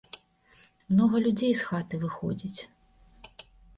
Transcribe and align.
Многа 0.93 1.15
людзей 1.25 1.53
з 1.59 1.67
хаты 1.67 1.95
выходзіць. 2.07 2.59